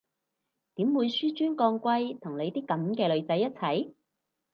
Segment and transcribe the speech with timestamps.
[0.73, 3.93] 點會紓尊降貴同你啲噉嘅女仔一齊？